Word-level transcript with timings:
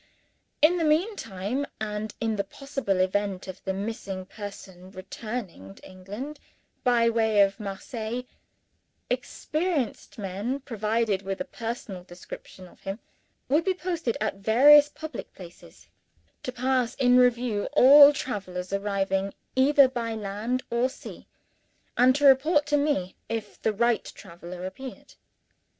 In 0.63 0.77
the 0.77 0.83
meantime, 0.83 1.67
and 1.79 2.11
in 2.19 2.35
the 2.35 2.43
possible 2.43 2.99
event 2.99 3.47
of 3.47 3.63
the 3.65 3.71
missing 3.71 4.25
person 4.25 4.89
returning 4.89 5.75
to 5.75 5.87
England 5.87 6.39
by 6.83 7.07
way 7.07 7.39
of 7.41 7.59
Marseilles, 7.59 8.23
experienced 9.11 10.17
men, 10.17 10.59
provided 10.61 11.21
with 11.21 11.39
a 11.39 11.45
personal 11.45 12.03
description 12.03 12.67
of 12.67 12.79
him, 12.81 12.97
would 13.47 13.63
be 13.63 13.75
posted 13.75 14.17
at 14.19 14.37
various 14.37 14.89
public 14.89 15.35
places, 15.35 15.87
to 16.41 16.51
pass 16.51 16.95
in 16.95 17.17
review 17.19 17.65
all 17.73 18.11
travelers 18.11 18.73
arriving 18.73 19.35
either 19.55 19.87
by 19.87 20.15
land 20.15 20.63
or 20.71 20.89
sea 20.89 21.27
and 21.95 22.15
to 22.15 22.25
report 22.25 22.65
to 22.65 22.75
me 22.77 23.15
if 23.29 23.61
the 23.61 23.71
right 23.71 24.05
traveler 24.15 24.65
appeared. 24.65 25.13